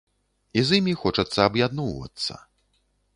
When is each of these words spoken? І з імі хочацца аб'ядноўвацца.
І 0.61 0.61
з 0.69 0.79
імі 0.79 0.95
хочацца 1.01 1.39
аб'ядноўвацца. 1.49 2.39